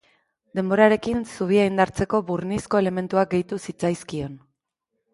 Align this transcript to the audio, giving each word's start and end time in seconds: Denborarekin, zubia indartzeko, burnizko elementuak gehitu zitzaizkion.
Denborarekin, 0.59 1.19
zubia 1.33 1.67
indartzeko, 1.73 2.23
burnizko 2.31 2.83
elementuak 2.87 3.33
gehitu 3.37 3.63
zitzaizkion. 3.67 4.39